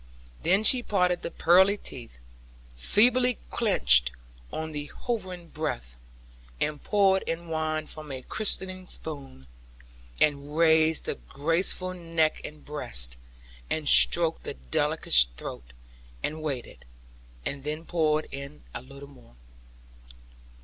Then 0.41 0.63
she 0.63 0.81
parted 0.81 1.21
the 1.21 1.29
pearly 1.29 1.77
teeth 1.77 2.17
(feebly 2.75 3.37
clenched 3.51 4.11
on 4.51 4.71
the 4.71 4.87
hovering 4.87 5.49
breath), 5.49 5.95
and 6.59 6.83
poured 6.83 7.21
in 7.27 7.49
wine 7.49 7.85
from 7.85 8.11
a 8.11 8.23
christening 8.23 8.87
spoon, 8.87 9.45
and 10.19 10.57
raised 10.57 11.05
the 11.05 11.19
graceful 11.29 11.93
neck 11.93 12.41
and 12.43 12.65
breast, 12.65 13.17
and 13.69 13.87
stroked 13.87 14.43
the 14.43 14.55
delicate 14.55 15.27
throat, 15.37 15.71
and 16.23 16.41
waited; 16.41 16.83
and 17.45 17.63
then 17.63 17.85
poured 17.85 18.25
in 18.31 18.63
a 18.73 18.81
little 18.81 19.07
more. 19.07 19.35